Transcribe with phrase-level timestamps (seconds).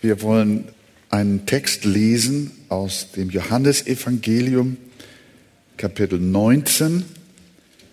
[0.00, 0.68] Wir wollen
[1.10, 4.76] einen Text lesen aus dem Johannesevangelium,
[5.76, 7.04] Kapitel 19,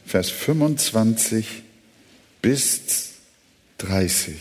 [0.06, 1.64] Vers 25
[2.44, 3.14] bis
[3.80, 4.36] 30.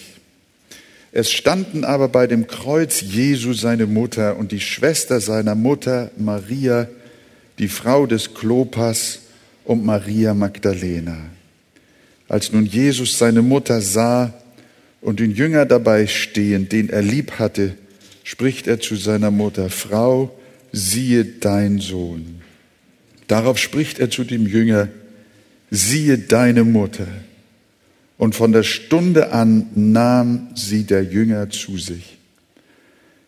[1.12, 6.87] Es standen aber bei dem Kreuz Jesu seine Mutter und die Schwester seiner Mutter Maria,
[7.58, 9.21] die Frau des Klopas
[9.65, 11.17] und Maria Magdalena.
[12.28, 14.35] Als nun Jesus seine Mutter sah
[15.05, 17.75] und den Jünger dabei stehen, den er lieb hatte,
[18.25, 20.35] spricht er zu seiner Mutter, Frau,
[20.73, 22.41] siehe dein Sohn.
[23.27, 24.89] Darauf spricht er zu dem Jünger,
[25.71, 27.07] siehe deine Mutter.
[28.17, 32.17] Und von der Stunde an nahm sie der Jünger zu sich.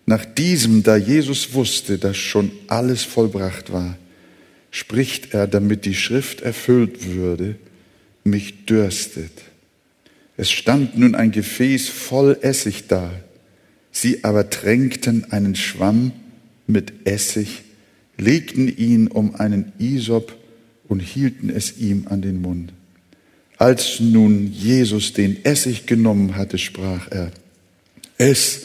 [0.06, 3.98] Nach diesem, da Jesus wusste, dass schon alles vollbracht war,
[4.70, 7.56] spricht er, damit die Schrift erfüllt würde,
[8.24, 9.32] mich dürstet.
[10.36, 13.10] Es stand nun ein Gefäß voll Essig da.
[13.90, 16.12] Sie aber tränkten einen Schwamm
[16.66, 17.62] mit Essig,
[18.18, 20.36] legten ihn um einen Isop
[20.88, 22.72] und hielten es ihm an den Mund.
[23.58, 27.30] Als nun Jesus den Essig genommen hatte, sprach er,
[28.18, 28.62] es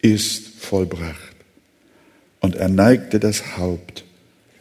[0.00, 1.32] ist vollbracht.
[2.40, 4.04] Und er neigte das Haupt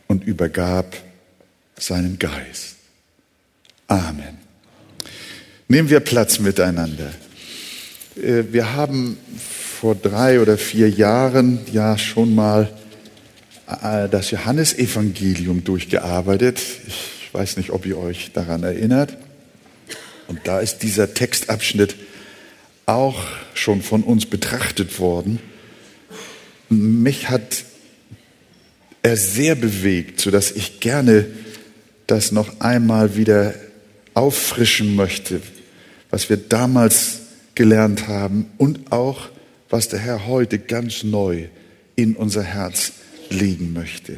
[0.08, 0.96] und übergab
[1.76, 2.76] seinen Geist.
[3.88, 4.41] Amen.
[5.72, 7.14] Nehmen wir Platz miteinander.
[8.22, 9.18] Äh, wir haben
[9.80, 12.70] vor drei oder vier Jahren ja schon mal
[13.82, 16.60] äh, das Johannesevangelium durchgearbeitet.
[16.88, 19.16] Ich weiß nicht, ob ihr euch daran erinnert.
[20.28, 21.96] Und da ist dieser Textabschnitt
[22.86, 25.40] auch schon von uns betrachtet worden.
[26.68, 27.64] Mich hat
[29.04, 31.28] er sehr bewegt, sodass ich gerne
[32.08, 33.54] das noch einmal wieder
[34.14, 35.40] auffrischen möchte,
[36.12, 37.22] was wir damals
[37.56, 39.30] gelernt haben und auch,
[39.70, 41.48] was der Herr heute ganz neu
[41.96, 42.94] in unser Herz
[43.30, 44.18] legen möchte.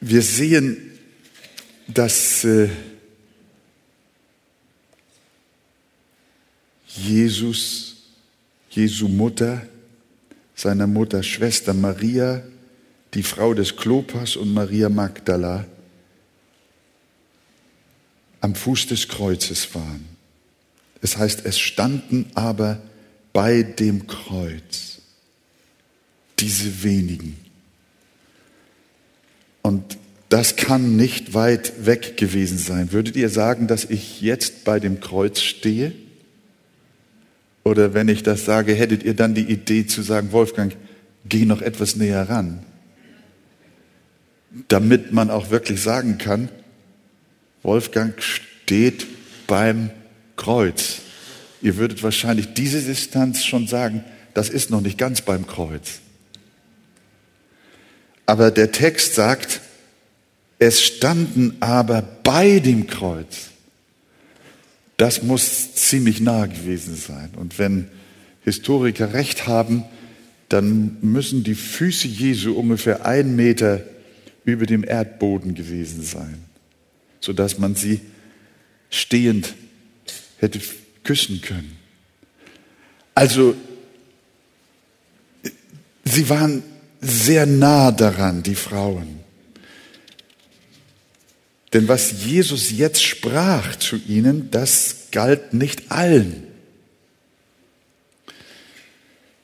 [0.00, 0.98] Wir sehen,
[1.86, 2.68] dass äh,
[6.88, 7.96] Jesus,
[8.70, 9.62] Jesu Mutter,
[10.56, 12.42] seiner Mutter Schwester Maria,
[13.14, 15.66] die Frau des Klopas und Maria Magdala
[18.42, 20.04] am Fuß des Kreuzes waren.
[21.00, 22.82] Es heißt, es standen aber
[23.32, 24.98] bei dem Kreuz
[26.38, 27.36] diese wenigen.
[29.62, 29.96] Und
[30.28, 32.92] das kann nicht weit weg gewesen sein.
[32.92, 35.92] Würdet ihr sagen, dass ich jetzt bei dem Kreuz stehe?
[37.64, 40.76] Oder wenn ich das sage, hättet ihr dann die Idee zu sagen, Wolfgang,
[41.24, 42.64] geh noch etwas näher ran,
[44.66, 46.48] damit man auch wirklich sagen kann,
[47.62, 49.06] Wolfgang steht
[49.46, 49.90] beim
[50.36, 50.98] Kreuz.
[51.60, 56.00] Ihr würdet wahrscheinlich diese Distanz schon sagen, das ist noch nicht ganz beim Kreuz.
[58.26, 59.60] Aber der Text sagt,
[60.58, 63.50] es standen aber bei dem Kreuz.
[64.96, 67.30] Das muss ziemlich nah gewesen sein.
[67.36, 67.88] Und wenn
[68.44, 69.84] Historiker recht haben,
[70.48, 73.82] dann müssen die Füße Jesu ungefähr einen Meter
[74.44, 76.44] über dem Erdboden gewesen sein,
[77.22, 78.00] sodass man sie
[78.90, 79.54] stehend
[80.38, 80.60] hätte
[81.04, 81.78] küssen können.
[83.14, 83.54] Also,
[86.04, 86.62] sie waren
[87.00, 89.20] sehr nah daran, die Frauen.
[91.72, 96.44] Denn was Jesus jetzt sprach zu ihnen, das galt nicht allen.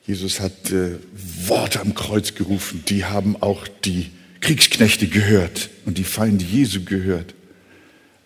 [0.05, 0.97] Jesus hat äh,
[1.45, 4.11] Worte am Kreuz gerufen, die haben auch die
[4.41, 7.35] Kriegsknechte gehört und die Feinde Jesu gehört.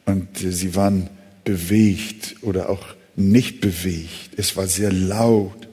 [0.05, 1.09] Und äh, sie waren
[1.43, 4.31] bewegt oder auch nicht bewegt.
[4.37, 5.67] Es war sehr laut.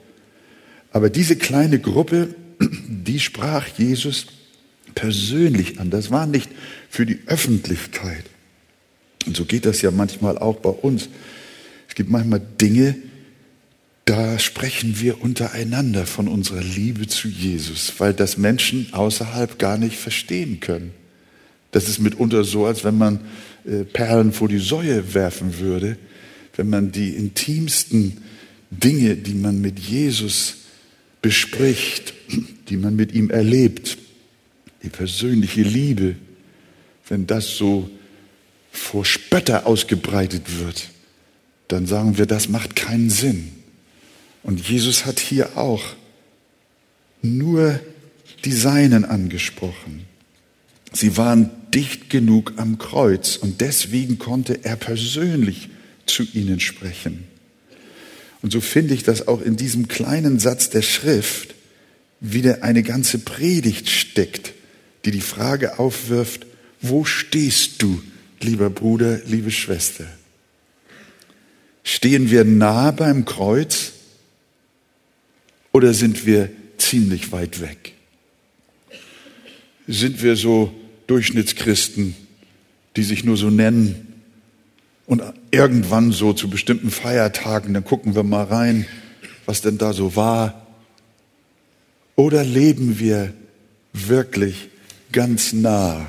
[0.92, 4.26] Aber diese kleine Gruppe, die sprach Jesus
[4.94, 5.91] persönlich an.
[5.91, 6.50] Das war nicht
[6.88, 8.24] für die Öffentlichkeit.
[9.26, 11.08] Und so geht das ja manchmal auch bei uns.
[11.88, 12.97] Es gibt manchmal Dinge,
[14.04, 19.97] da sprechen wir untereinander von unserer Liebe zu Jesus, weil das Menschen außerhalb gar nicht
[19.97, 20.92] verstehen können.
[21.70, 23.20] Das ist mitunter so, als wenn man
[23.64, 25.96] äh, Perlen vor die Säue werfen würde,
[26.56, 28.22] wenn man die intimsten
[28.70, 30.56] Dinge, die man mit Jesus
[31.22, 32.14] bespricht,
[32.68, 33.98] die man mit ihm erlebt,
[34.82, 36.16] die persönliche Liebe,
[37.08, 37.90] wenn das so
[38.72, 40.90] vor Spötter ausgebreitet wird,
[41.68, 43.52] dann sagen wir, das macht keinen Sinn.
[44.42, 45.82] Und Jesus hat hier auch
[47.22, 47.78] nur
[48.44, 50.06] die Seinen angesprochen.
[50.92, 55.69] Sie waren dicht genug am Kreuz und deswegen konnte er persönlich
[56.07, 57.25] zu ihnen sprechen.
[58.42, 61.54] Und so finde ich, dass auch in diesem kleinen Satz der Schrift
[62.21, 64.53] wieder eine ganze Predigt steckt,
[65.04, 66.47] die die Frage aufwirft,
[66.83, 68.03] wo stehst du,
[68.41, 70.07] lieber Bruder, liebe Schwester?
[71.84, 73.92] Stehen wir nah beim Kreuz
[75.72, 77.95] oder sind wir ziemlich weit weg?
[79.91, 80.72] Sind wir so
[81.09, 82.15] Durchschnittschristen,
[82.95, 84.22] die sich nur so nennen
[85.07, 85.21] und
[85.51, 88.87] irgendwann so zu bestimmten Feiertagen, dann gucken wir mal rein,
[89.47, 90.65] was denn da so war?
[92.15, 93.34] Oder leben wir
[93.92, 94.69] wirklich
[95.10, 96.07] ganz nah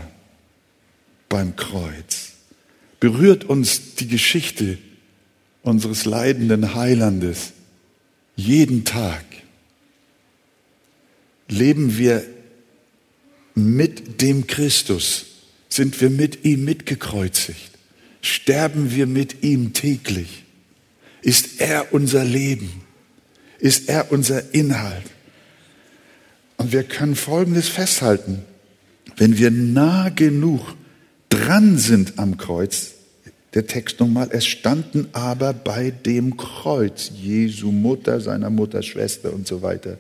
[1.27, 2.33] beim Kreuz?
[2.99, 4.77] Berührt uns die Geschichte
[5.63, 7.53] unseres leidenden Heilandes
[8.35, 9.25] jeden Tag?
[11.47, 12.23] Leben wir
[13.61, 15.25] mit dem Christus?
[15.69, 17.71] Sind wir mit ihm mitgekreuzigt?
[18.21, 20.43] Sterben wir mit ihm täglich?
[21.21, 22.81] Ist er unser Leben?
[23.59, 25.05] Ist er unser Inhalt?
[26.57, 28.43] Und wir können Folgendes festhalten.
[29.17, 30.75] Wenn wir nah genug
[31.29, 32.91] dran sind am Kreuz,
[33.53, 39.47] der Text nochmal, es standen aber bei dem Kreuz Jesu Mutter, seiner Mutter, Schwester und
[39.47, 39.97] so weiter.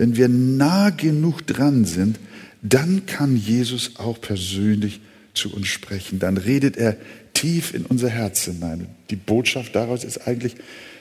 [0.00, 2.18] Wenn wir nah genug dran sind,
[2.62, 5.02] dann kann Jesus auch persönlich
[5.34, 6.18] zu uns sprechen.
[6.18, 6.96] Dann redet er
[7.34, 8.86] tief in unser Herz hinein.
[9.10, 10.54] Die Botschaft daraus ist eigentlich,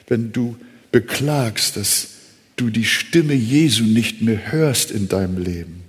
[0.10, 0.58] wenn du
[0.92, 2.10] beklagst, dass
[2.58, 5.84] du die Stimme Jesu nicht mehr hörst in deinem Leben,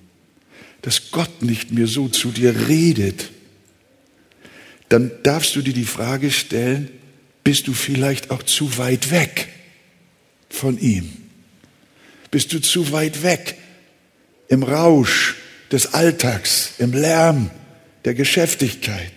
[0.82, 3.30] dass Gott nicht mehr so zu dir redet,
[4.88, 6.88] dann darfst du dir die Frage stellen,
[7.42, 9.48] bist du vielleicht auch zu weit weg
[10.48, 11.10] von ihm?
[12.30, 13.56] Bist du zu weit weg
[14.48, 15.36] im Rausch
[15.72, 17.50] des Alltags, im Lärm
[18.04, 19.12] der Geschäftigkeit?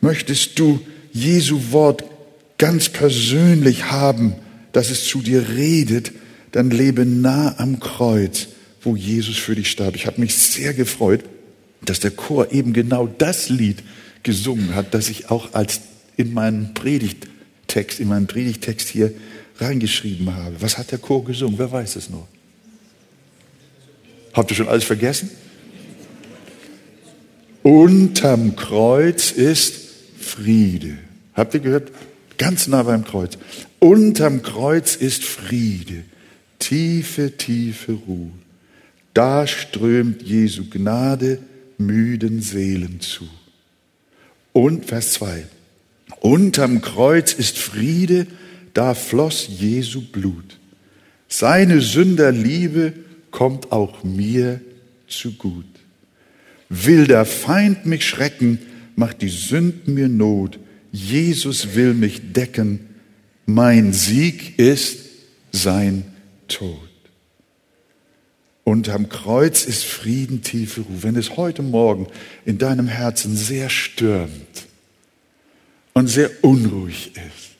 [0.00, 2.04] Möchtest du Jesu Wort
[2.58, 4.34] ganz persönlich haben,
[4.72, 6.12] dass es zu dir redet,
[6.52, 8.48] dann lebe nah am Kreuz,
[8.82, 9.94] wo Jesus für dich starb.
[9.96, 11.24] Ich habe mich sehr gefreut,
[11.84, 13.82] dass der Chor eben genau das Lied
[14.22, 15.80] gesungen hat, das ich auch als
[16.16, 19.12] in meinen Predigttext, in meinen Predigttext hier
[19.58, 20.60] reingeschrieben habe.
[20.60, 21.58] Was hat der Chor gesungen?
[21.58, 22.26] Wer weiß es noch?
[24.32, 25.30] Habt ihr schon alles vergessen?
[27.62, 29.74] Unterm Kreuz ist
[30.18, 30.98] Friede.
[31.34, 31.92] Habt ihr gehört?
[32.38, 33.38] Ganz nah beim Kreuz.
[33.78, 36.04] Unterm Kreuz ist Friede.
[36.58, 38.30] Tiefe, tiefe Ruhe.
[39.14, 41.38] Da strömt Jesu Gnade
[41.78, 43.28] müden Seelen zu.
[44.52, 45.46] Und Vers 2.
[46.20, 48.26] Unterm Kreuz ist Friede,
[48.74, 50.58] da floss Jesu Blut.
[51.28, 52.92] Seine Sünderliebe
[53.30, 54.60] kommt auch mir
[55.08, 55.64] zu gut.
[56.68, 58.58] Will der Feind mich schrecken,
[58.96, 60.58] macht die Sünden mir Not.
[60.90, 62.80] Jesus will mich decken.
[63.46, 64.98] Mein Sieg ist
[65.50, 66.04] sein
[66.48, 66.78] Tod.
[68.64, 71.02] Und am Kreuz ist Frieden, tiefe Ruhe.
[71.02, 72.06] Wenn es heute Morgen
[72.44, 74.66] in deinem Herzen sehr stürmt
[75.94, 77.51] und sehr unruhig ist,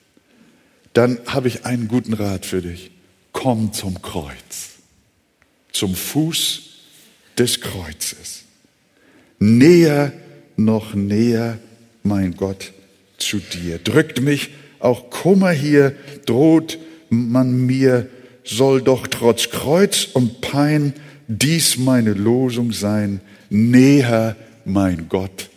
[0.93, 2.91] dann habe ich einen guten Rat für dich.
[3.31, 4.77] Komm zum Kreuz,
[5.71, 6.61] zum Fuß
[7.37, 8.43] des Kreuzes.
[9.39, 10.13] Näher,
[10.55, 11.59] noch näher,
[12.03, 12.71] mein Gott,
[13.17, 13.79] zu dir.
[13.79, 16.77] Drückt mich auch Kummer hier, droht
[17.09, 18.07] man mir,
[18.43, 20.93] soll doch trotz Kreuz und Pein
[21.27, 25.49] dies meine Losung sein, näher, mein Gott,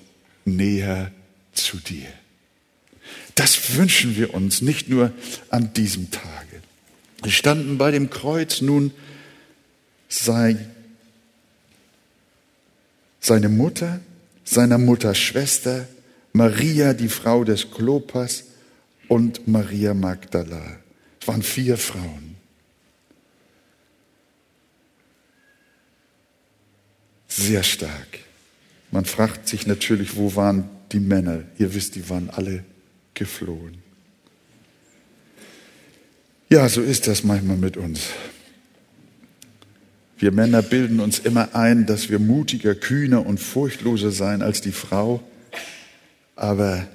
[0.44, 1.10] näher
[1.52, 2.08] zu dir.
[3.36, 5.12] Das wünschen wir uns nicht nur
[5.50, 6.62] an diesem Tage.
[7.22, 8.92] Wir standen bei dem Kreuz nun
[10.08, 10.56] sei
[13.20, 14.00] seine Mutter,
[14.44, 15.86] seiner Mutter Schwester,
[16.32, 18.44] Maria, die Frau des Klopas
[19.08, 20.78] und Maria Magdala.
[21.20, 22.36] Es waren vier Frauen.
[27.28, 28.20] Sehr stark.
[28.90, 31.42] Man fragt sich natürlich, wo waren die Männer?
[31.58, 32.64] Ihr wisst, die waren alle
[33.16, 33.78] geflohen.
[36.48, 38.10] Ja, so ist das manchmal mit uns.
[40.18, 44.72] Wir Männer bilden uns immer ein, dass wir mutiger, kühner und furchtloser sein als die
[44.72, 45.20] Frau.
[46.36, 46.86] Aber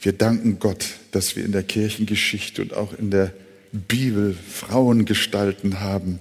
[0.00, 3.32] wir danken Gott, dass wir in der Kirchengeschichte und auch in der
[3.72, 6.20] Bibel Frauengestalten haben,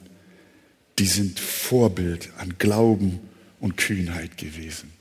[0.97, 3.19] die sind Vorbild an Glauben
[3.59, 4.98] und Kühnheit gewesen.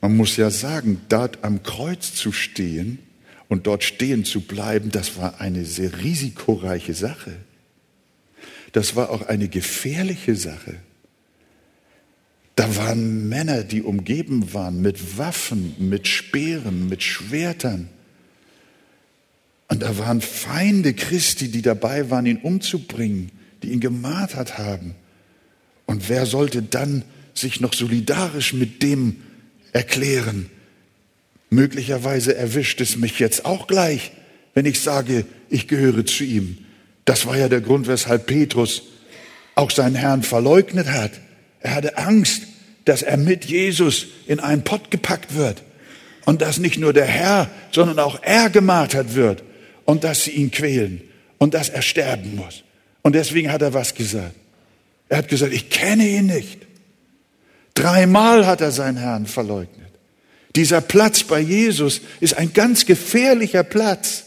[0.00, 2.98] Man muss ja sagen, dort am Kreuz zu stehen
[3.48, 7.36] und dort stehen zu bleiben, das war eine sehr risikoreiche Sache.
[8.72, 10.76] Das war auch eine gefährliche Sache.
[12.56, 17.88] Da waren Männer, die umgeben waren mit Waffen, mit Speeren, mit Schwertern.
[19.68, 23.30] Und da waren Feinde Christi, die dabei waren, ihn umzubringen,
[23.62, 24.94] die ihn gemartert haben.
[25.86, 27.02] Und wer sollte dann
[27.34, 29.16] sich noch solidarisch mit dem
[29.72, 30.50] erklären?
[31.50, 34.12] Möglicherweise erwischt es mich jetzt auch gleich,
[34.54, 36.58] wenn ich sage, ich gehöre zu ihm.
[37.04, 38.82] Das war ja der Grund, weshalb Petrus
[39.54, 41.12] auch seinen Herrn verleugnet hat.
[41.60, 42.42] Er hatte Angst,
[42.84, 45.62] dass er mit Jesus in einen Pott gepackt wird
[46.24, 49.42] und dass nicht nur der Herr, sondern auch er gemartert wird
[49.84, 51.02] und dass sie ihn quälen
[51.38, 52.62] und dass er sterben muss.
[53.02, 54.34] Und deswegen hat er was gesagt.
[55.08, 56.58] Er hat gesagt, ich kenne ihn nicht.
[57.74, 59.90] Dreimal hat er seinen Herrn verleugnet.
[60.56, 64.24] Dieser Platz bei Jesus ist ein ganz gefährlicher Platz.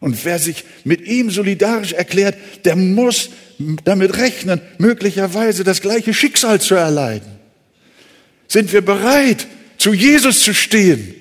[0.00, 3.30] Und wer sich mit ihm solidarisch erklärt, der muss
[3.84, 7.30] damit rechnen, möglicherweise das gleiche Schicksal zu erleiden.
[8.48, 9.46] Sind wir bereit,
[9.78, 11.14] zu Jesus zu stehen?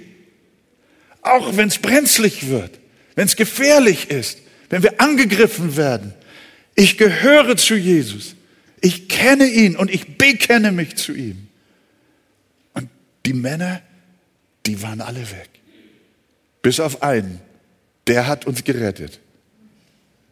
[1.21, 2.79] Auch wenn es brenzlig wird,
[3.15, 6.13] wenn es gefährlich ist, wenn wir angegriffen werden.
[6.75, 8.35] Ich gehöre zu Jesus.
[8.81, 11.47] Ich kenne ihn und ich bekenne mich zu ihm.
[12.73, 12.89] Und
[13.25, 13.81] die Männer,
[14.65, 15.49] die waren alle weg.
[16.63, 17.39] Bis auf einen.
[18.07, 19.19] Der hat uns gerettet.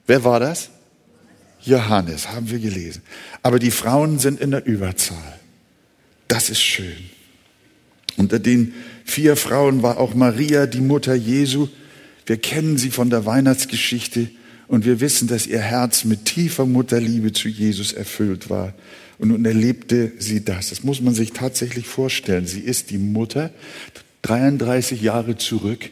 [0.07, 0.71] Wer war das?
[1.61, 3.03] Johannes, haben wir gelesen.
[3.43, 5.39] Aber die Frauen sind in der Überzahl.
[6.27, 7.09] Das ist schön.
[8.17, 8.73] Unter den
[9.05, 11.67] vier Frauen war auch Maria, die Mutter Jesu.
[12.25, 14.29] Wir kennen sie von der Weihnachtsgeschichte
[14.69, 18.75] und wir wissen, dass ihr Herz mit tiefer Mutterliebe zu Jesus erfüllt war.
[19.17, 20.69] Und nun erlebte sie das.
[20.69, 22.45] Das muss man sich tatsächlich vorstellen.
[22.45, 23.49] Sie ist die Mutter.
[24.21, 25.89] 33 Jahre zurück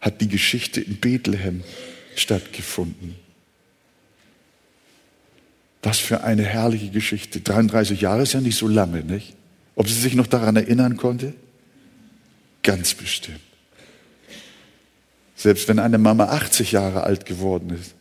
[0.00, 1.62] hat die Geschichte in Bethlehem
[2.16, 3.14] stattgefunden.
[5.82, 7.40] Was für eine herrliche Geschichte.
[7.40, 9.36] 33 Jahre ist ja nicht so lange, nicht?
[9.76, 11.34] Ob sie sich noch daran erinnern konnte?
[12.62, 13.40] Ganz bestimmt.
[15.42, 17.94] Selbst wenn eine Mama 80 Jahre alt geworden ist,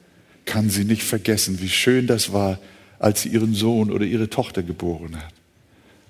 [0.46, 2.60] kann sie nicht vergessen, wie schön das war,
[3.00, 5.34] als sie ihren Sohn oder ihre Tochter geboren hat.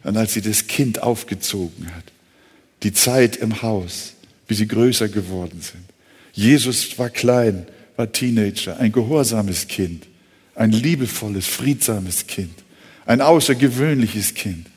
[0.03, 2.03] Und als sie das Kind aufgezogen hat.
[2.83, 4.13] Die Zeit im Haus,
[4.47, 5.83] wie sie größer geworden sind.
[6.33, 10.07] Jesus war klein, war Teenager, ein gehorsames Kind
[10.55, 12.53] ein liebevolles, friedsames Kind,
[13.05, 14.67] ein außergewöhnliches Kind.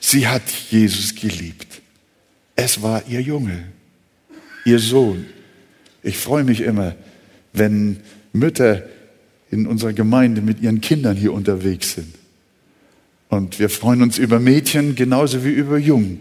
[0.00, 1.80] Sie hat Jesus geliebt.
[2.56, 3.72] Es war ihr Junge,
[4.64, 5.26] ihr Sohn.
[6.04, 6.94] Ich freue mich immer,
[7.54, 8.00] wenn
[8.32, 8.82] Mütter
[9.50, 12.14] in unserer Gemeinde mit ihren Kindern hier unterwegs sind.
[13.30, 16.20] Und wir freuen uns über Mädchen genauso wie über Jungen.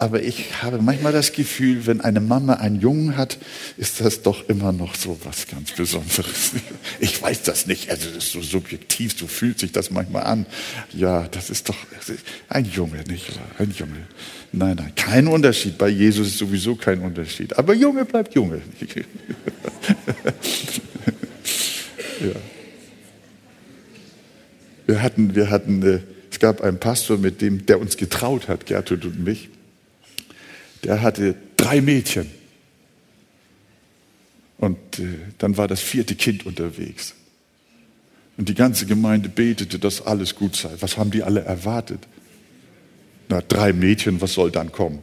[0.00, 3.36] Aber ich habe manchmal das Gefühl, wenn eine Mama einen Jungen hat,
[3.76, 6.52] ist das doch immer noch so was ganz Besonderes.
[7.00, 10.46] Ich weiß das nicht, also das ist so subjektiv, so fühlt sich das manchmal an.
[10.92, 11.76] Ja, das ist doch
[12.48, 13.44] ein Junge, nicht wahr?
[13.58, 14.06] Ein Junge.
[14.52, 15.76] Nein, nein, kein Unterschied.
[15.76, 17.58] Bei Jesus ist sowieso kein Unterschied.
[17.58, 18.62] Aber Junge bleibt Junge.
[22.20, 22.32] ja.
[24.86, 26.00] Wir hatten, wir hatten, äh,
[26.30, 29.50] es gab einen Pastor, mit dem, der uns getraut hat, Gertrud und mich
[30.84, 32.30] der hatte drei Mädchen.
[34.58, 37.14] Und äh, dann war das vierte Kind unterwegs.
[38.36, 40.70] Und die ganze Gemeinde betete, dass alles gut sei.
[40.80, 42.00] Was haben die alle erwartet?
[43.28, 45.02] Na, drei Mädchen, was soll dann kommen?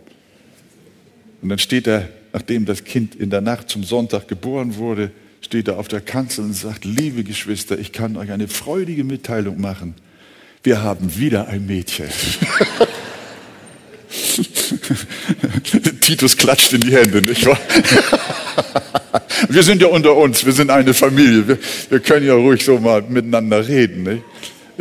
[1.41, 5.67] Und dann steht er, nachdem das Kind in der Nacht zum Sonntag geboren wurde, steht
[5.67, 9.94] er auf der Kanzel und sagt, liebe Geschwister, ich kann euch eine freudige Mitteilung machen.
[10.63, 12.08] Wir haben wieder ein Mädchen.
[16.01, 17.60] Titus klatscht in die Hände, nicht wahr?
[19.50, 21.48] wir sind ja unter uns, wir sind eine Familie.
[21.48, 21.58] Wir,
[21.89, 24.03] wir können ja ruhig so mal miteinander reden.
[24.03, 24.24] Nicht?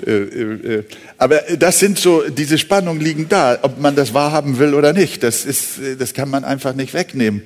[0.06, 0.84] Äh, äh, äh.
[1.16, 5.22] Aber das sind so, diese Spannungen liegen da, ob man das wahrhaben will oder nicht.
[5.22, 7.42] Das, ist, das kann man einfach nicht wegnehmen.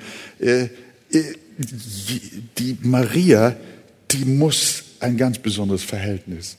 [2.58, 3.56] Die Maria,
[4.10, 6.56] die muss ein ganz besonderes Verhältnis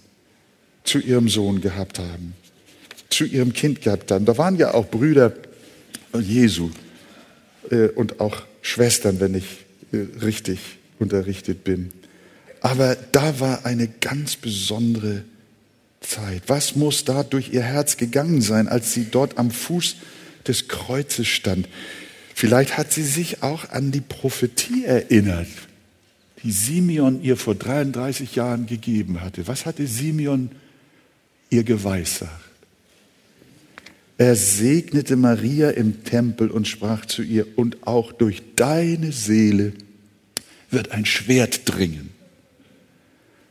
[0.84, 2.34] zu ihrem Sohn gehabt haben,
[3.10, 4.26] zu ihrem Kind gehabt haben.
[4.26, 5.34] Da waren ja auch Brüder
[6.20, 6.70] Jesu
[7.70, 10.60] äh, und auch Schwestern, wenn ich äh, richtig
[11.00, 11.92] unterrichtet bin.
[12.62, 15.24] Aber da war eine ganz besondere
[16.02, 16.44] Zeit.
[16.48, 19.96] Was muss da durch ihr Herz gegangen sein, als sie dort am Fuß
[20.48, 21.68] des Kreuzes stand?
[22.36, 25.48] Vielleicht hat sie sich auch an die Prophetie erinnert,
[26.44, 29.48] die Simeon ihr vor 33 Jahren gegeben hatte.
[29.48, 30.52] Was hatte Simeon
[31.50, 32.50] ihr geweissagt?
[34.18, 39.72] Er segnete Maria im Tempel und sprach zu ihr, und auch durch deine Seele
[40.72, 42.10] wird ein Schwert dringen,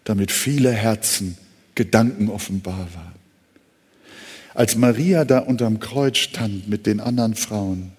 [0.05, 1.39] damit viele Herzen
[1.79, 3.15] Gedanken offenbar waren.
[4.53, 7.93] Als Maria da unterm Kreuz stand mit den anderen Frauen,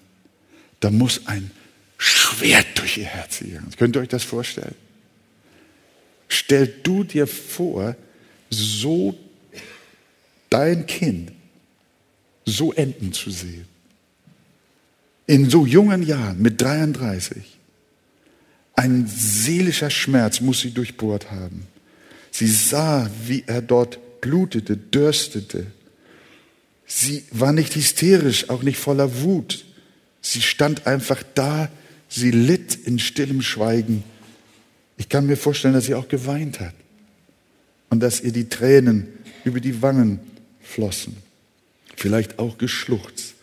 [0.80, 1.50] da muss ein
[1.96, 3.70] Sch Schwert durch ihr Herz gegangen.
[3.78, 4.74] Könnt ihr euch das vorstellen?
[6.28, 7.96] Stell du dir vor,
[8.50, 9.16] so
[10.50, 11.32] dein Kind
[12.44, 13.66] so enden zu sehen.
[15.26, 17.58] In so jungen Jahren, mit 33.
[18.74, 21.66] Ein seelischer Schmerz muss sie durchbohrt haben.
[22.30, 25.66] Sie sah, wie er dort blutete, dürstete.
[26.86, 29.64] Sie war nicht hysterisch, auch nicht voller Wut.
[30.20, 31.68] Sie stand einfach da,
[32.08, 34.04] sie litt in stillem Schweigen.
[34.96, 36.74] Ich kann mir vorstellen, dass sie auch geweint hat
[37.88, 39.08] und dass ihr die Tränen
[39.44, 40.20] über die Wangen
[40.60, 41.16] flossen
[42.00, 43.34] vielleicht auch geschluchzt.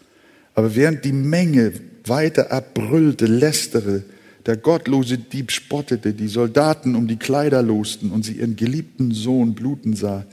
[0.55, 1.73] Aber während die Menge
[2.05, 4.03] weiter abbrüllte, lästere,
[4.47, 9.53] der gottlose Dieb spottete, die Soldaten um die Kleider losten und sie ihren geliebten Sohn
[9.53, 10.25] bluten sah,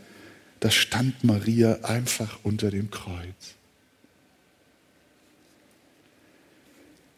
[0.60, 3.54] da stand Maria einfach unter dem Kreuz.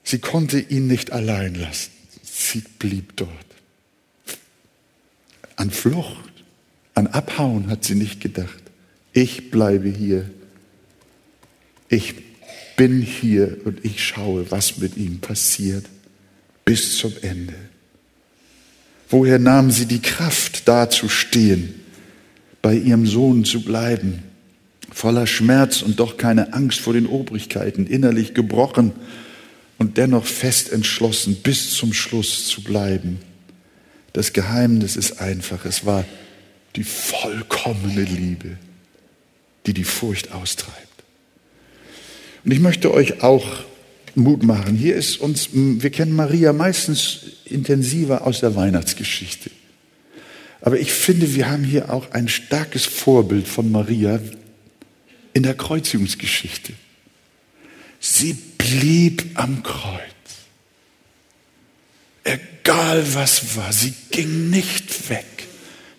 [0.02, 1.90] Sie konnte ihn nicht allein lassen.
[2.22, 3.30] Sie blieb dort.
[5.56, 6.32] An Flucht,
[6.94, 8.62] an Abhauen hat sie nicht gedacht.
[9.12, 10.30] Ich bleibe hier
[11.88, 12.14] ich
[12.76, 15.86] bin hier und ich schaue, was mit ihm passiert
[16.66, 17.54] bis zum Ende.
[19.08, 21.80] Woher nahm sie die Kraft, da zu stehen,
[22.60, 24.24] bei ihrem Sohn zu bleiben,
[24.92, 28.92] voller Schmerz und doch keine Angst vor den Obrigkeiten, innerlich gebrochen
[29.78, 33.20] und dennoch fest entschlossen, bis zum Schluss zu bleiben?
[34.12, 36.04] Das Geheimnis ist einfach, es war
[36.74, 38.58] die vollkommene Liebe,
[39.66, 41.04] die die Furcht austreibt.
[42.44, 43.46] Und ich möchte euch auch
[44.16, 44.76] Mut machen.
[44.76, 49.50] Hier ist uns, wir kennen Maria meistens intensiver aus der Weihnachtsgeschichte.
[50.60, 54.20] Aber ich finde, wir haben hier auch ein starkes Vorbild von Maria
[55.32, 56.72] in der Kreuzigungsgeschichte.
[58.00, 60.00] Sie blieb am Kreuz.
[62.24, 65.24] Egal was war, sie ging nicht weg.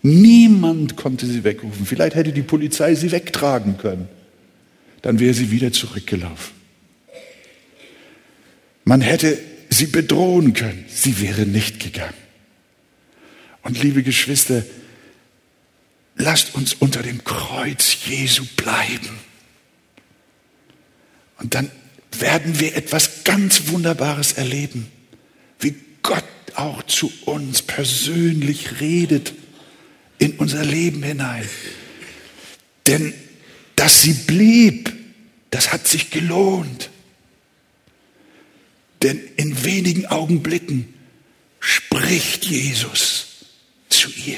[0.01, 1.85] Niemand konnte sie wegrufen.
[1.85, 4.09] Vielleicht hätte die Polizei sie wegtragen können
[5.07, 6.56] dann wäre sie wieder zurückgelaufen.
[8.87, 9.37] Man hätte
[9.69, 12.13] sie bedrohen können, sie wäre nicht gegangen.
[13.61, 14.63] Und liebe Geschwister,
[16.15, 19.09] lasst uns unter dem Kreuz Jesu bleiben.
[21.37, 21.69] Und dann
[22.17, 24.89] werden wir etwas ganz Wunderbares erleben,
[25.59, 26.23] wie Gott
[26.55, 29.33] auch zu uns persönlich redet
[30.17, 31.49] in unser Leben hinein.
[32.87, 33.13] Denn
[33.75, 34.93] dass sie blieb,
[35.49, 36.89] das hat sich gelohnt.
[39.07, 40.93] Denn in wenigen Augenblicken
[41.61, 43.45] spricht Jesus
[43.87, 44.37] zu ihr.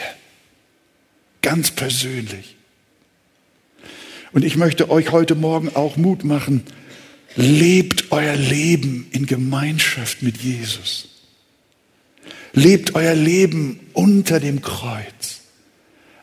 [1.42, 2.56] Ganz persönlich.
[4.32, 6.66] Und ich möchte euch heute Morgen auch Mut machen.
[7.36, 11.10] Lebt euer Leben in Gemeinschaft mit Jesus.
[12.54, 15.42] Lebt euer Leben unter dem Kreuz,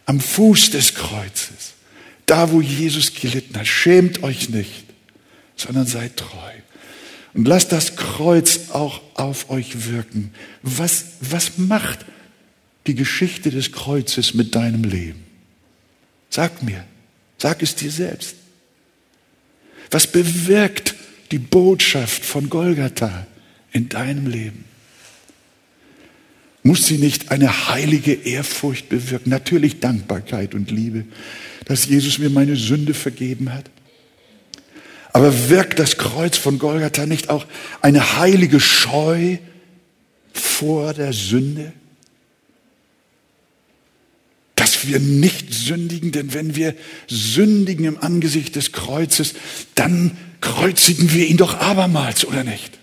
[0.04, 1.74] am Fuß des Kreuzes.
[2.26, 4.84] Da, wo Jesus gelitten hat, schämt euch nicht,
[5.56, 6.52] sondern seid treu.
[7.36, 10.32] Und lasst das Kreuz auch auf euch wirken.
[10.62, 12.06] Was, was macht
[12.86, 15.22] die Geschichte des Kreuzes mit deinem Leben?
[16.30, 16.82] Sag mir,
[17.36, 18.36] sag es dir selbst.
[19.90, 20.94] Was bewirkt
[21.30, 23.26] die Botschaft von Golgatha
[23.70, 24.64] in deinem Leben?
[26.62, 29.28] Muss sie nicht eine heilige Ehrfurcht bewirken?
[29.28, 31.04] Natürlich Dankbarkeit und Liebe,
[31.66, 33.70] dass Jesus mir meine Sünde vergeben hat.
[35.16, 37.46] Aber wirkt das Kreuz von Golgatha nicht auch
[37.80, 39.38] eine heilige Scheu
[40.34, 41.72] vor der Sünde?
[44.56, 46.74] Dass wir nicht sündigen, denn wenn wir
[47.06, 49.32] sündigen im Angesicht des Kreuzes,
[49.74, 52.78] dann kreuzigen wir ihn doch abermals, oder nicht?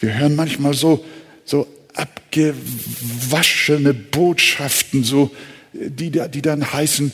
[0.00, 1.04] Wir hören manchmal so
[1.44, 5.30] so abgewaschene Botschaften, so,
[5.72, 7.12] die, die dann heißen,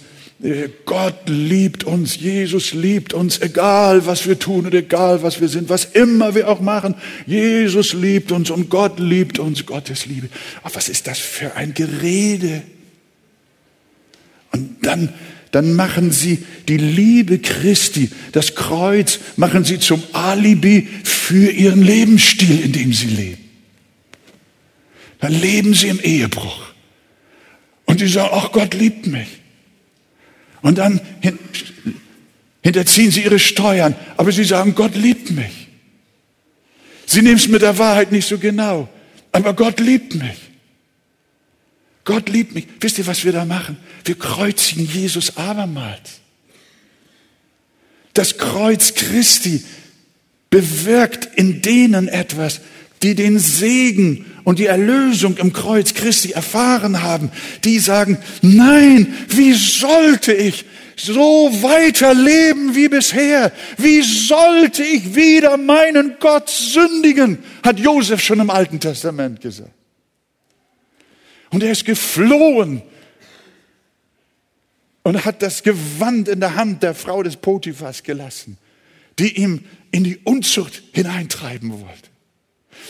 [0.84, 5.68] Gott liebt uns, Jesus liebt uns, egal was wir tun und egal was wir sind,
[5.68, 6.96] was immer wir auch machen.
[7.26, 10.28] Jesus liebt uns und Gott liebt uns, Gottes Liebe.
[10.64, 12.62] Ach, was ist das für ein Gerede?
[14.50, 15.14] Und dann,
[15.52, 22.60] dann machen sie die Liebe Christi, das Kreuz, machen sie zum Alibi für ihren Lebensstil,
[22.60, 23.42] in dem sie leben
[25.22, 26.72] dann leben sie im Ehebruch.
[27.84, 29.28] Und sie sagen, ach Gott liebt mich.
[30.62, 31.00] Und dann
[32.62, 35.68] hinterziehen sie ihre Steuern, aber sie sagen, Gott liebt mich.
[37.06, 38.88] Sie nehmen es mit der Wahrheit nicht so genau,
[39.32, 40.38] aber Gott liebt mich.
[42.04, 42.66] Gott liebt mich.
[42.80, 43.76] Wisst ihr, was wir da machen?
[44.04, 46.20] Wir kreuzigen Jesus abermals.
[48.14, 49.64] Das Kreuz Christi
[50.50, 52.60] bewirkt in denen etwas,
[53.02, 57.30] die den Segen und die Erlösung im Kreuz Christi erfahren haben,
[57.64, 60.64] die sagen, nein, wie sollte ich
[60.96, 63.52] so weiterleben wie bisher?
[63.76, 67.38] Wie sollte ich wieder meinen Gott sündigen?
[67.62, 69.70] Hat Josef schon im Alten Testament gesagt.
[71.50, 72.82] Und er ist geflohen
[75.02, 78.56] und hat das Gewand in der Hand der Frau des Potiphas gelassen,
[79.18, 82.11] die ihm in die Unzucht hineintreiben wollte.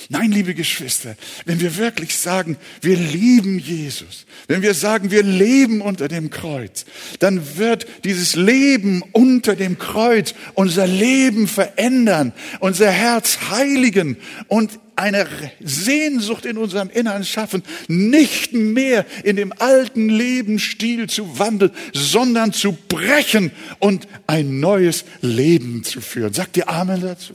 [0.09, 5.81] Nein, liebe Geschwister, wenn wir wirklich sagen, wir lieben Jesus, wenn wir sagen, wir leben
[5.81, 6.85] unter dem Kreuz,
[7.19, 14.17] dann wird dieses Leben unter dem Kreuz unser Leben verändern, unser Herz heiligen
[14.49, 15.27] und eine
[15.61, 22.73] Sehnsucht in unserem Innern schaffen, nicht mehr in dem alten Lebensstil zu wandeln, sondern zu
[22.89, 26.33] brechen und ein neues Leben zu führen.
[26.33, 27.35] Sagt ihr Amen dazu?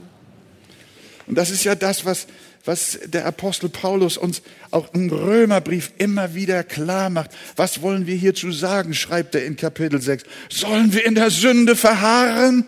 [1.28, 2.28] Und das ist ja das, was
[2.68, 7.32] was der Apostel Paulus uns auch im Römerbrief immer wieder klar macht.
[7.56, 10.24] Was wollen wir hierzu sagen, schreibt er in Kapitel 6.
[10.50, 12.66] Sollen wir in der Sünde verharren,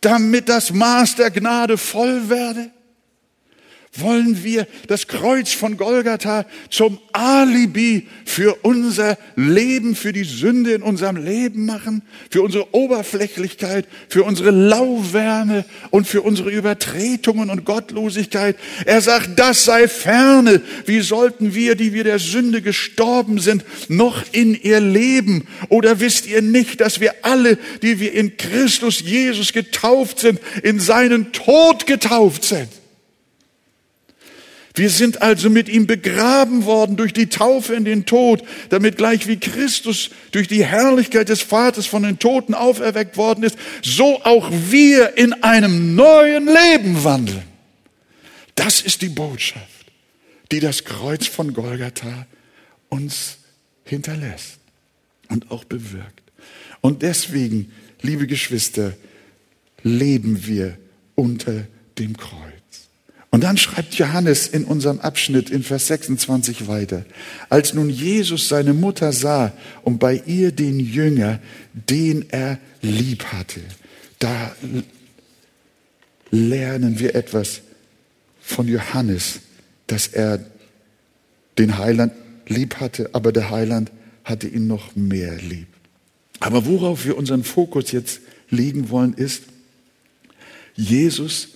[0.00, 2.70] damit das Maß der Gnade voll werde?
[3.96, 10.82] Wollen wir das Kreuz von Golgatha zum Alibi für unser Leben, für die Sünde in
[10.82, 18.56] unserem Leben machen, für unsere Oberflächlichkeit, für unsere Lauwärme und für unsere Übertretungen und Gottlosigkeit.
[18.84, 20.60] Er sagt, das sei ferne.
[20.86, 25.46] Wie sollten wir, die wir der Sünde gestorben sind, noch in ihr leben?
[25.68, 30.78] Oder wisst ihr nicht, dass wir alle, die wir in Christus Jesus getauft sind, in
[30.78, 32.68] seinen Tod getauft sind?
[34.78, 39.26] Wir sind also mit ihm begraben worden durch die Taufe in den Tod, damit gleich
[39.26, 44.48] wie Christus durch die Herrlichkeit des Vaters von den Toten auferweckt worden ist, so auch
[44.52, 47.42] wir in einem neuen Leben wandeln.
[48.54, 49.66] Das ist die Botschaft,
[50.52, 52.26] die das Kreuz von Golgatha
[52.88, 53.38] uns
[53.84, 54.58] hinterlässt
[55.28, 56.22] und auch bewirkt.
[56.80, 58.96] Und deswegen, liebe Geschwister,
[59.82, 60.78] leben wir
[61.16, 61.66] unter
[61.98, 62.57] dem Kreuz.
[63.38, 67.04] Und dann schreibt Johannes in unserem Abschnitt in Vers 26 weiter.
[67.48, 69.52] Als nun Jesus seine Mutter sah
[69.84, 71.38] und bei ihr den Jünger,
[71.72, 73.60] den er lieb hatte,
[74.18, 74.56] da
[76.32, 77.60] lernen wir etwas
[78.40, 79.38] von Johannes,
[79.86, 80.44] dass er
[81.58, 82.14] den Heiland
[82.48, 83.92] lieb hatte, aber der Heiland
[84.24, 85.68] hatte ihn noch mehr lieb.
[86.40, 88.18] Aber worauf wir unseren Fokus jetzt
[88.50, 89.44] legen wollen, ist,
[90.74, 91.50] Jesus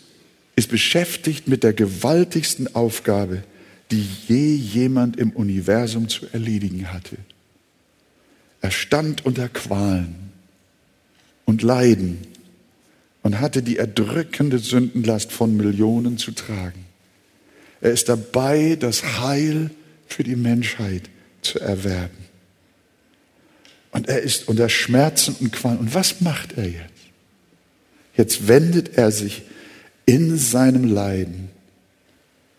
[0.57, 3.43] ist beschäftigt mit der gewaltigsten Aufgabe,
[3.91, 7.17] die je jemand im Universum zu erledigen hatte.
[8.61, 10.15] Er stand unter Qualen
[11.45, 12.19] und Leiden
[13.23, 16.87] und hatte die erdrückende Sündenlast von Millionen zu tragen.
[17.81, 19.71] Er ist dabei, das Heil
[20.07, 21.11] für die Menschheit
[21.43, 22.17] zu erwerben.
[23.91, 25.79] Und er ist unter Schmerzen und Qualen.
[25.79, 26.93] Und was macht er jetzt?
[28.17, 29.43] Jetzt wendet er sich
[30.07, 31.51] in seinem Leiden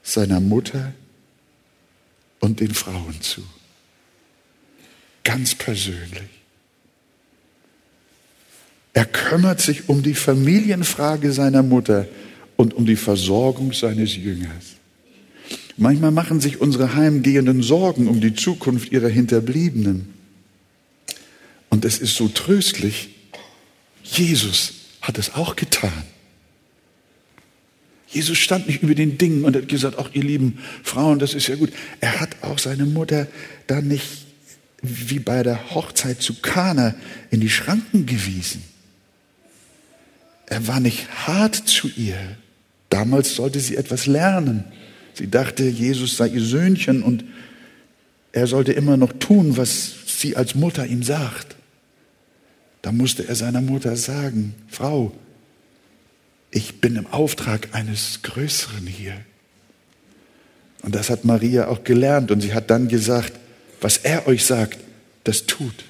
[0.03, 0.93] seiner Mutter
[2.39, 3.41] und den Frauen zu.
[5.23, 6.29] Ganz persönlich.
[8.93, 12.08] Er kümmert sich um die Familienfrage seiner Mutter
[12.58, 14.75] und um die Versorgung seines Jüngers.
[15.77, 20.13] Manchmal machen sich unsere Heimgehenden Sorgen um die Zukunft ihrer Hinterbliebenen.
[21.69, 23.10] Und es ist so tröstlich,
[24.03, 26.03] Jesus hat es auch getan.
[28.13, 31.47] Jesus stand nicht über den Dingen und hat gesagt, auch ihr lieben Frauen, das ist
[31.47, 31.71] ja gut.
[31.99, 33.28] Er hat auch seine Mutter
[33.67, 34.06] dann nicht
[34.82, 36.93] wie bei der Hochzeit zu Kana
[37.32, 38.63] in die Schranken gewiesen.
[40.45, 42.17] Er war nicht hart zu ihr.
[42.89, 44.65] Damals sollte sie etwas lernen.
[45.13, 47.23] Sie dachte, Jesus sei ihr Söhnchen und
[48.34, 51.56] er sollte immer noch tun, was sie als Mutter ihm sagt.
[52.82, 55.13] Da musste er seiner Mutter sagen, Frau,
[56.53, 59.15] ich bin im Auftrag eines Größeren hier.
[60.83, 63.33] Und das hat Maria auch gelernt und sie hat dann gesagt,
[63.81, 64.77] was er euch sagt,
[65.23, 65.85] das tut.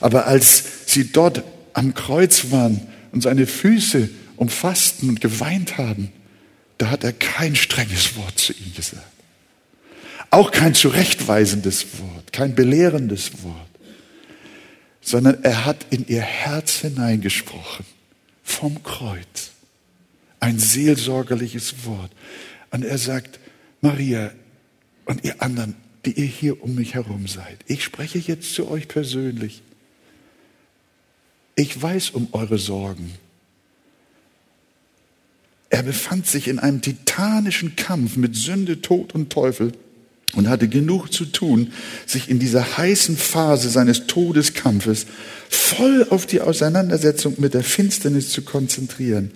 [0.00, 1.42] Aber als sie dort
[1.74, 2.80] am Kreuz waren
[3.12, 6.10] und seine Füße umfassten und geweint haben,
[6.78, 9.04] da hat er kein strenges Wort zu ihnen gesagt.
[10.30, 13.68] Auch kein zurechtweisendes Wort, kein belehrendes Wort,
[15.00, 17.84] sondern er hat in ihr Herz hineingesprochen
[18.44, 19.50] vom Kreuz.
[20.38, 22.12] Ein seelsorgerliches Wort.
[22.70, 23.40] Und er sagt,
[23.80, 24.32] Maria
[25.06, 28.86] und ihr anderen, die ihr hier um mich herum seid, ich spreche jetzt zu euch
[28.86, 29.62] persönlich.
[31.56, 33.12] Ich weiß um eure Sorgen.
[35.70, 39.72] Er befand sich in einem titanischen Kampf mit Sünde, Tod und Teufel
[40.36, 41.72] und hatte genug zu tun,
[42.06, 45.06] sich in dieser heißen Phase seines Todeskampfes
[45.48, 49.30] voll auf die Auseinandersetzung mit der Finsternis zu konzentrieren.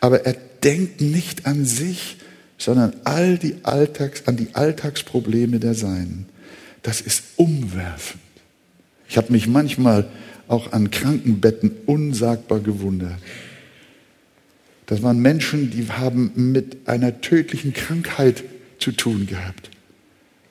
[0.00, 2.16] Aber er denkt nicht an sich,
[2.58, 6.26] sondern all die Alltags, an die Alltagsprobleme der Seinen.
[6.82, 8.22] Das ist umwerfend.
[9.08, 10.08] Ich habe mich manchmal
[10.48, 13.18] auch an Krankenbetten unsagbar gewundert.
[14.86, 18.44] Das waren Menschen, die haben mit einer tödlichen Krankheit
[18.78, 19.70] zu tun gehabt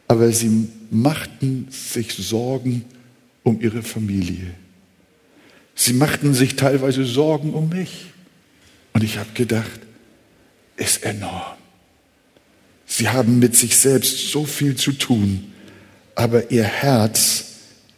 [0.08, 2.86] aber sie machten sich Sorgen
[3.44, 4.54] um ihre Familie.
[5.76, 8.12] Sie machten sich teilweise Sorgen um mich.
[8.94, 9.82] Und ich habe gedacht,
[10.78, 11.58] ist enorm.
[12.86, 15.52] Sie haben mit sich selbst so viel zu tun,
[16.14, 17.46] aber ihr Herz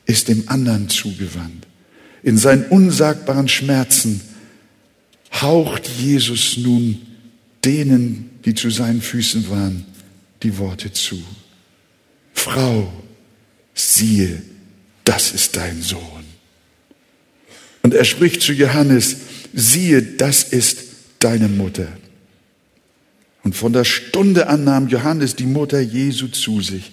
[0.06, 1.68] ist dem anderen zugewandt.
[2.24, 4.22] In seinen unsagbaren Schmerzen
[5.34, 7.02] haucht Jesus nun
[7.64, 9.86] denen, die zu seinen Füßen waren,
[10.42, 11.22] die Worte zu.
[12.38, 12.94] Frau,
[13.74, 14.42] siehe,
[15.04, 16.24] das ist dein Sohn.
[17.82, 19.18] Und er spricht zu Johannes,
[19.54, 20.84] siehe, das ist
[21.20, 21.88] deine Mutter.
[23.44, 26.92] Und von der Stunde an nahm Johannes die Mutter Jesu zu sich.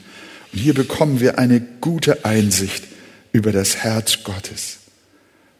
[0.53, 2.85] Und hier bekommen wir eine gute Einsicht
[3.33, 4.79] über das Herz Gottes.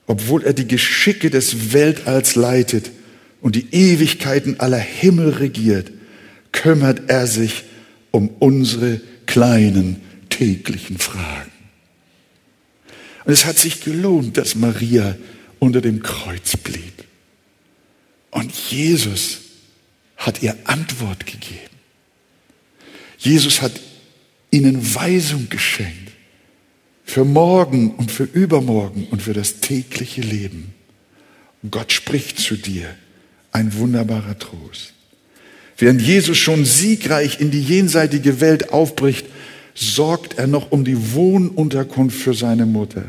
[0.07, 2.91] Obwohl er die Geschicke des Weltalls leitet
[3.43, 5.91] und die Ewigkeiten aller Himmel regiert,
[6.53, 7.65] kümmert er sich
[8.13, 9.01] um unsere
[9.35, 11.51] kleinen täglichen Fragen.
[13.25, 15.17] Und es hat sich gelohnt, dass Maria
[15.59, 17.05] unter dem Kreuz blieb.
[18.31, 19.41] Und Jesus
[20.17, 21.75] hat ihr Antwort gegeben.
[23.19, 23.73] Jesus hat
[24.53, 26.13] ihnen Weisung geschenkt
[27.05, 30.75] für morgen und für übermorgen und für das tägliche Leben.
[31.73, 32.95] Gott spricht zu dir,
[33.51, 34.94] ein wunderbarer Trost.
[35.77, 39.27] Während Jesus schon siegreich in die jenseitige Welt aufbricht,
[39.75, 43.05] sorgt er noch um die Wohnunterkunft für seine Mutter.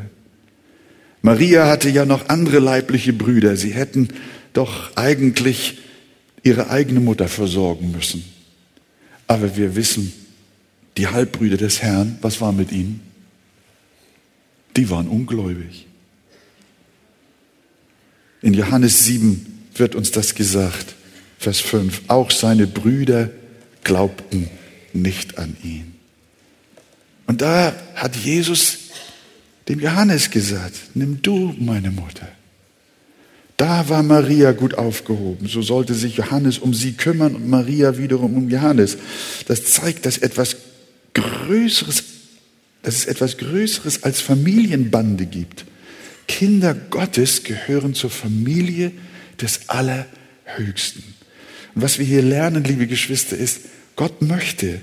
[1.22, 3.56] Maria hatte ja noch andere leibliche Brüder.
[3.56, 4.10] Sie hätten
[4.54, 5.80] doch eigentlich
[6.44, 8.24] ihre eigene Mutter versorgen müssen.
[9.28, 10.14] Aber wir wissen,
[10.98, 13.02] die Halbbrüder des Herrn, was war mit ihnen?
[14.76, 15.88] Die waren ungläubig.
[18.42, 20.96] In Johannes 7 wird uns das gesagt.
[21.46, 22.02] Vers 5.
[22.08, 23.30] Auch seine Brüder
[23.84, 24.50] glaubten
[24.94, 25.94] nicht an ihn.
[27.28, 28.78] Und da hat Jesus
[29.68, 32.28] dem Johannes gesagt, nimm du meine Mutter.
[33.58, 35.48] Da war Maria gut aufgehoben.
[35.48, 38.98] So sollte sich Johannes um sie kümmern und Maria wiederum um Johannes.
[39.48, 40.56] Das zeigt, dass etwas
[41.14, 42.06] Größeres,
[42.82, 45.66] dass es etwas Größeres als Familienbande gibt.
[46.28, 48.92] Kinder Gottes gehören zur Familie
[49.40, 51.15] des Allerhöchsten.
[51.76, 53.62] Und was wir hier lernen, liebe Geschwister, ist,
[53.96, 54.82] Gott möchte,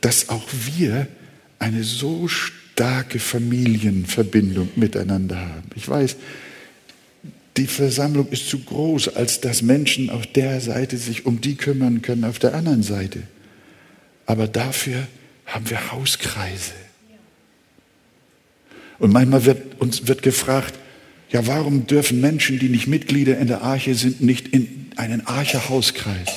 [0.00, 0.46] dass auch
[0.76, 1.06] wir
[1.58, 5.70] eine so starke Familienverbindung miteinander haben.
[5.76, 6.16] Ich weiß,
[7.56, 12.02] die Versammlung ist zu groß, als dass Menschen auf der Seite sich um die kümmern
[12.02, 13.22] können, auf der anderen Seite.
[14.26, 15.06] Aber dafür
[15.46, 16.72] haben wir Hauskreise.
[18.98, 20.74] Und manchmal wird uns wird gefragt,
[21.30, 26.28] ja, warum dürfen Menschen, die nicht Mitglieder in der Arche sind, nicht in einen Arche-Hauskreis?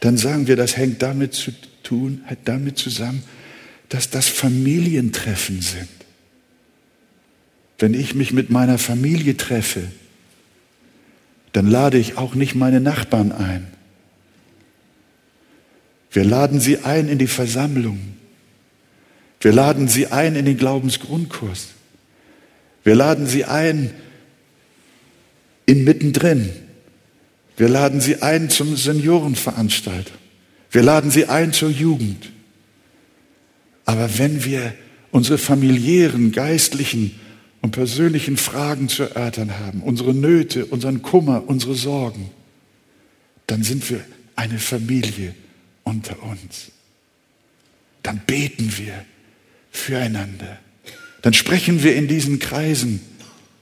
[0.00, 3.22] Dann sagen wir, das hängt damit zu tun, hat damit zusammen,
[3.88, 5.88] dass das Familientreffen sind.
[7.78, 9.82] Wenn ich mich mit meiner Familie treffe,
[11.52, 13.66] dann lade ich auch nicht meine Nachbarn ein.
[16.10, 17.98] Wir laden sie ein in die Versammlung.
[19.40, 21.68] Wir laden sie ein in den Glaubensgrundkurs.
[22.84, 23.90] Wir laden sie ein
[25.66, 26.50] in mittendrin.
[27.56, 30.16] Wir laden sie ein zum Seniorenveranstaltung.
[30.70, 32.30] Wir laden sie ein zur Jugend.
[33.86, 34.74] Aber wenn wir
[35.10, 37.18] unsere familiären, geistlichen
[37.62, 42.30] und persönlichen Fragen zu erörtern haben, unsere Nöte, unseren Kummer, unsere Sorgen,
[43.46, 44.00] dann sind wir
[44.34, 45.34] eine Familie
[45.84, 46.72] unter uns.
[48.02, 49.04] Dann beten wir
[49.70, 50.58] füreinander.
[51.22, 53.00] Dann sprechen wir in diesen Kreisen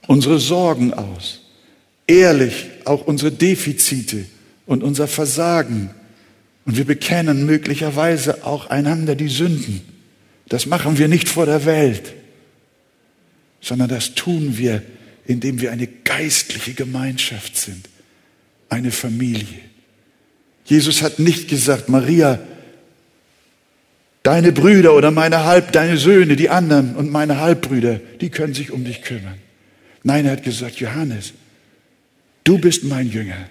[0.07, 1.44] unsere Sorgen aus.
[2.07, 4.25] Ehrlich auch unsere Defizite
[4.65, 5.89] und unser Versagen.
[6.65, 9.81] Und wir bekennen möglicherweise auch einander die Sünden.
[10.47, 12.13] Das machen wir nicht vor der Welt,
[13.61, 14.83] sondern das tun wir,
[15.25, 17.89] indem wir eine geistliche Gemeinschaft sind,
[18.69, 19.59] eine Familie.
[20.65, 22.39] Jesus hat nicht gesagt, Maria,
[24.23, 28.71] deine Brüder oder meine Halb, deine Söhne, die anderen und meine Halbbrüder, die können sich
[28.71, 29.37] um dich kümmern.
[30.03, 31.33] Nein, er hat gesagt, Johannes,
[32.45, 33.49] du bist mein Jünger.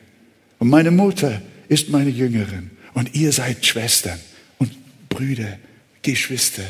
[0.58, 2.70] Und meine Mutter ist meine Jüngerin.
[2.94, 4.18] Und ihr seid Schwestern
[4.58, 4.72] und
[5.10, 5.58] Brüder,
[6.00, 6.64] Geschwister.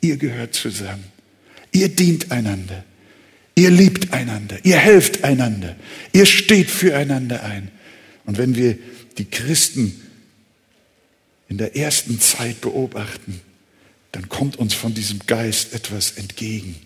[0.00, 1.04] Ihr gehört zusammen.
[1.72, 2.84] Ihr dient einander.
[3.56, 4.58] Ihr liebt einander.
[4.62, 5.74] Ihr helft einander.
[6.12, 7.70] Ihr steht füreinander ein.
[8.24, 8.78] Und wenn wir
[9.18, 10.00] die Christen
[11.48, 13.40] in der ersten Zeit beobachten,
[14.12, 16.76] dann kommt uns von diesem Geist etwas entgegen,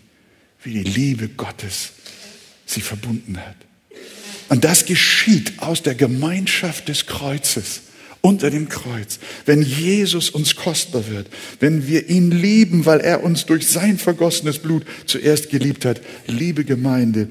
[0.63, 1.91] wie die Liebe Gottes
[2.65, 3.55] sie verbunden hat.
[4.49, 7.81] Und das geschieht aus der Gemeinschaft des Kreuzes,
[8.21, 9.19] unter dem Kreuz.
[9.45, 11.27] Wenn Jesus uns kostbar wird,
[11.59, 16.63] wenn wir ihn lieben, weil er uns durch sein vergossenes Blut zuerst geliebt hat, liebe
[16.63, 17.29] Gemeinde,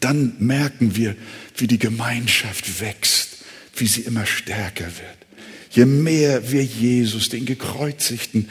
[0.00, 1.16] dann merken wir,
[1.56, 3.38] wie die Gemeinschaft wächst,
[3.76, 5.22] wie sie immer stärker wird.
[5.70, 8.48] Je mehr wir Jesus, den Gekreuzigten,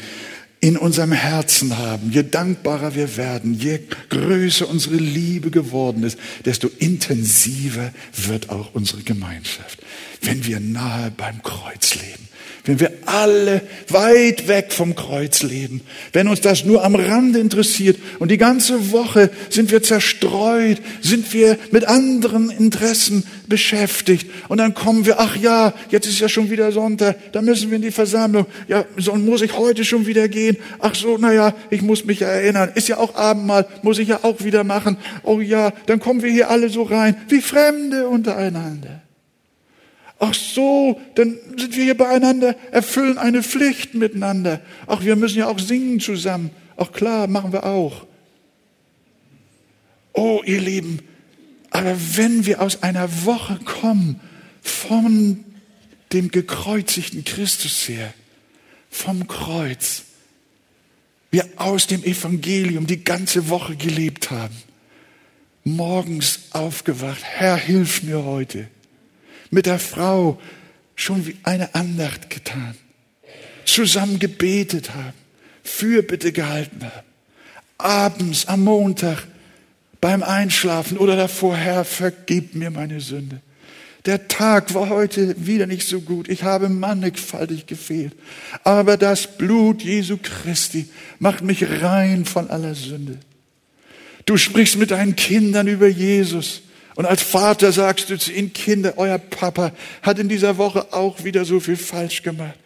[0.64, 6.70] in unserem Herzen haben, je dankbarer wir werden, je größer unsere Liebe geworden ist, desto
[6.78, 7.92] intensiver
[8.28, 9.80] wird auch unsere Gemeinschaft,
[10.22, 12.30] wenn wir nahe beim Kreuz leben.
[12.64, 15.82] Wenn wir alle weit weg vom Kreuz leben,
[16.14, 21.34] wenn uns das nur am Rande interessiert und die ganze Woche sind wir zerstreut, sind
[21.34, 26.50] wir mit anderen Interessen beschäftigt und dann kommen wir, ach ja, jetzt ist ja schon
[26.50, 30.30] wieder Sonntag, da müssen wir in die Versammlung, ja, so muss ich heute schon wieder
[30.30, 34.22] gehen, ach so, naja, ich muss mich erinnern, ist ja auch Abendmahl, muss ich ja
[34.24, 39.02] auch wieder machen, oh ja, dann kommen wir hier alle so rein, wie Fremde untereinander.
[40.18, 44.62] Ach so, dann sind wir hier beieinander, erfüllen eine Pflicht miteinander.
[44.88, 46.52] Ach, wir müssen ja auch singen zusammen.
[46.78, 48.06] Ach klar, machen wir auch.
[50.14, 51.00] Oh, ihr Lieben,
[51.72, 54.20] aber wenn wir aus einer Woche kommen
[54.62, 55.44] von
[56.14, 58.14] dem gekreuzigten Christus her,
[58.90, 60.04] vom Kreuz,
[61.32, 64.56] wir aus dem Evangelium die ganze Woche gelebt haben,
[65.64, 68.68] morgens aufgewacht, Herr, hilf mir heute
[69.50, 70.42] mit der Frau
[70.96, 72.76] schon wie eine Andacht getan,
[73.64, 75.14] zusammen gebetet haben,
[75.64, 77.08] Fürbitte gehalten haben,
[77.78, 79.26] abends am Montag
[80.02, 83.40] beim Einschlafen oder davor, Herr, vergib mir meine Sünde.
[84.08, 86.28] Der Tag war heute wieder nicht so gut.
[86.28, 88.14] Ich habe mannigfaltig gefehlt.
[88.64, 93.20] Aber das Blut Jesu Christi macht mich rein von aller Sünde.
[94.26, 96.64] Du sprichst mit deinen Kindern über Jesus.
[96.96, 101.24] Und als Vater sagst du zu ihnen, Kinder, euer Papa hat in dieser Woche auch
[101.24, 102.58] wieder so viel falsch gemacht.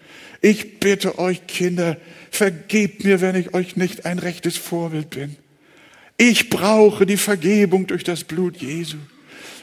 [0.41, 1.97] Ich bitte euch, Kinder,
[2.31, 5.35] vergebt mir, wenn ich euch nicht ein rechtes Vorbild bin.
[6.17, 8.97] Ich brauche die Vergebung durch das Blut Jesu.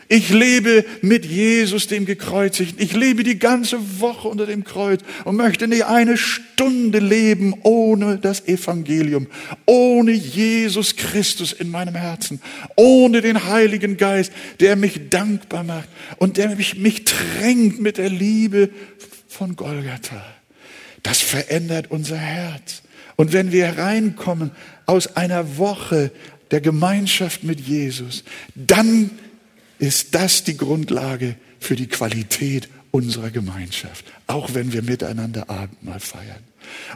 [0.09, 2.85] Ich lebe mit Jesus, dem Gekreuzigten.
[2.85, 8.19] Ich lebe die ganze Woche unter dem Kreuz und möchte nicht eine Stunde leben ohne
[8.19, 9.27] das Evangelium,
[9.65, 12.43] ohne Jesus Christus in meinem Herzen,
[12.77, 15.89] ohne den Heiligen Geist, der mich dankbar macht
[16.19, 18.69] und der mich, mich drängt mit der Liebe
[19.29, 20.23] von Golgatha.
[21.03, 22.83] Das verändert unser Herz.
[23.17, 24.51] Und wenn wir reinkommen
[24.85, 26.11] aus einer Woche
[26.53, 28.23] der Gemeinschaft mit Jesus,
[28.55, 29.11] dann
[29.79, 36.45] ist das die Grundlage für die Qualität unserer Gemeinschaft, auch wenn wir miteinander Abendmahl feiern.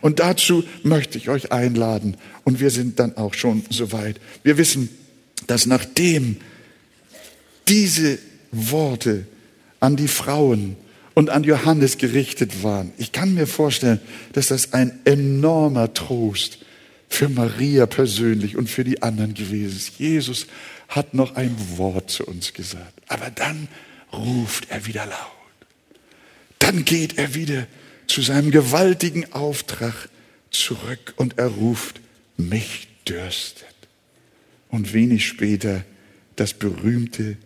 [0.02, 4.20] Und dazu möchte ich euch einladen, und wir sind dann auch schon soweit.
[4.44, 4.88] Wir wissen,
[5.46, 6.36] dass nachdem
[7.66, 8.18] diese
[8.52, 9.26] Worte
[9.80, 10.76] an die Frauen
[11.14, 14.00] und an Johannes gerichtet waren, ich kann mir vorstellen,
[14.34, 16.58] dass das ein enormer Trost
[17.08, 19.98] für Maria persönlich und für die anderen gewesen ist.
[19.98, 20.46] Jesus
[20.88, 22.92] hat noch ein Wort zu uns gesagt.
[23.08, 23.68] Aber dann
[24.12, 25.16] ruft er wieder laut.
[26.58, 27.66] Dann geht er wieder
[28.06, 30.08] zu seinem gewaltigen Auftrag
[30.50, 32.00] zurück und er ruft,
[32.36, 33.66] mich dürstet.
[34.68, 35.84] Und wenig später
[36.36, 37.36] das berühmte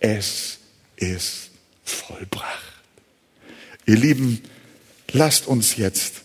[0.00, 0.58] Es
[0.96, 1.50] ist
[1.84, 2.72] vollbracht.
[3.86, 4.40] Ihr Lieben,
[5.12, 6.21] lasst uns jetzt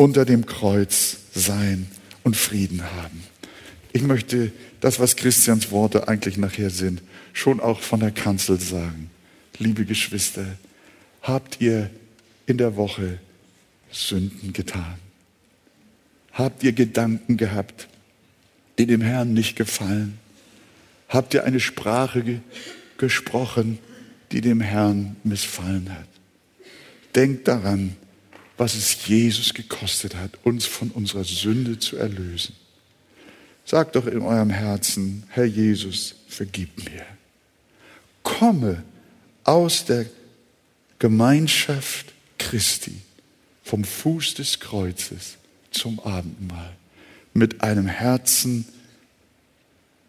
[0.00, 1.86] unter dem Kreuz sein
[2.22, 3.22] und Frieden haben.
[3.92, 7.02] Ich möchte das, was Christians Worte eigentlich nachher sind,
[7.34, 9.10] schon auch von der Kanzel sagen.
[9.58, 10.56] Liebe Geschwister,
[11.20, 11.90] habt ihr
[12.46, 13.18] in der Woche
[13.90, 14.94] Sünden getan?
[16.32, 17.86] Habt ihr Gedanken gehabt,
[18.78, 20.18] die dem Herrn nicht gefallen?
[21.10, 22.38] Habt ihr eine Sprache ge
[22.96, 23.78] gesprochen,
[24.32, 26.08] die dem Herrn missfallen hat?
[27.14, 27.96] Denkt daran,
[28.60, 32.54] was es Jesus gekostet hat, uns von unserer Sünde zu erlösen.
[33.64, 37.06] Sagt doch in eurem Herzen, Herr Jesus, vergib mir.
[38.22, 38.82] Komme
[39.44, 40.04] aus der
[40.98, 43.00] Gemeinschaft Christi,
[43.64, 45.38] vom Fuß des Kreuzes
[45.70, 46.76] zum Abendmahl,
[47.32, 48.66] mit einem Herzen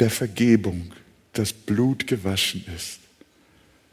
[0.01, 0.91] der Vergebung,
[1.31, 2.99] das Blut gewaschen ist.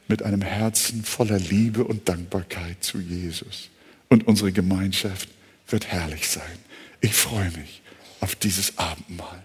[0.09, 3.69] mit einem Herzen voller Liebe und Dankbarkeit zu Jesus.
[4.09, 5.29] Und unsere Gemeinschaft
[5.69, 6.59] wird herrlich sein.
[7.01, 7.83] Ich freue mich
[8.21, 9.45] auf dieses Abendmahl.